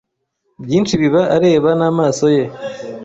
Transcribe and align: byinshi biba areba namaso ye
byinshi 0.63 0.93
biba 1.01 1.21
areba 1.35 1.69
namaso 1.79 2.25
ye 2.35 2.43